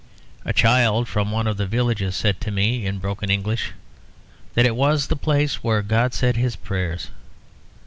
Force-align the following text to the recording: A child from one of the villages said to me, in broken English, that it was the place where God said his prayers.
A 0.45 0.51
child 0.51 1.07
from 1.07 1.29
one 1.31 1.45
of 1.45 1.57
the 1.57 1.67
villages 1.67 2.15
said 2.15 2.41
to 2.41 2.49
me, 2.49 2.87
in 2.87 2.97
broken 2.97 3.29
English, 3.29 3.73
that 4.55 4.65
it 4.65 4.75
was 4.75 5.05
the 5.09 5.15
place 5.15 5.63
where 5.63 5.83
God 5.83 6.15
said 6.15 6.35
his 6.37 6.55
prayers. 6.55 7.11